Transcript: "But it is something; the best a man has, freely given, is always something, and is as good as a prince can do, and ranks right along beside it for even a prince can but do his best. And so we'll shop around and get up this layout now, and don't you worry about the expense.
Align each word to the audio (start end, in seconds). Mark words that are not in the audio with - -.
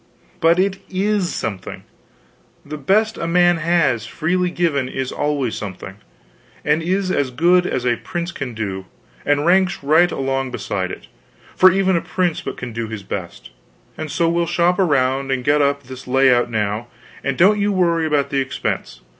"But 0.39 0.57
it 0.57 0.79
is 0.89 1.31
something; 1.31 1.83
the 2.65 2.79
best 2.79 3.19
a 3.19 3.27
man 3.27 3.57
has, 3.57 4.07
freely 4.07 4.49
given, 4.49 4.89
is 4.89 5.11
always 5.11 5.53
something, 5.53 5.97
and 6.65 6.81
is 6.81 7.11
as 7.11 7.29
good 7.29 7.67
as 7.67 7.85
a 7.85 7.97
prince 7.97 8.31
can 8.31 8.55
do, 8.55 8.87
and 9.27 9.45
ranks 9.45 9.83
right 9.83 10.11
along 10.11 10.49
beside 10.49 10.89
it 10.89 11.05
for 11.55 11.69
even 11.71 11.95
a 11.95 12.01
prince 12.01 12.41
can 12.41 12.53
but 12.55 12.73
do 12.73 12.87
his 12.87 13.03
best. 13.03 13.51
And 13.95 14.09
so 14.09 14.27
we'll 14.27 14.47
shop 14.47 14.79
around 14.79 15.31
and 15.31 15.43
get 15.43 15.61
up 15.61 15.83
this 15.83 16.07
layout 16.07 16.49
now, 16.49 16.87
and 17.23 17.37
don't 17.37 17.59
you 17.59 17.71
worry 17.71 18.07
about 18.07 18.31
the 18.31 18.41
expense. 18.41 19.01